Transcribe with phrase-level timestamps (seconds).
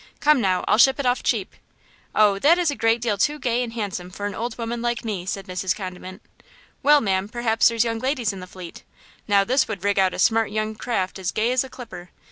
[0.19, 1.53] Come, now, I'll ship it off cheap–"
[2.15, 5.05] "Oh, that is a great deal too gay and handsome for an old woman like
[5.05, 5.75] me," said Mrs.
[5.75, 6.23] Condiment.
[6.81, 8.81] "Well, ma'am, perhaps there's young ladies in the fleet?
[9.27, 12.09] Now, this would rig out a smart young craft as gay as a clipper!